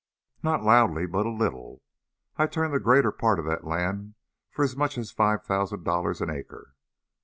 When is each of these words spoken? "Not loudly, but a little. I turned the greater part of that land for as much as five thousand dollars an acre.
"Not 0.41 0.63
loudly, 0.63 1.05
but 1.05 1.27
a 1.27 1.29
little. 1.29 1.83
I 2.35 2.47
turned 2.47 2.73
the 2.73 2.79
greater 2.79 3.11
part 3.11 3.37
of 3.37 3.45
that 3.45 3.65
land 3.65 4.15
for 4.49 4.65
as 4.65 4.75
much 4.75 4.97
as 4.97 5.11
five 5.11 5.43
thousand 5.43 5.83
dollars 5.83 6.21
an 6.21 6.31
acre. 6.31 6.73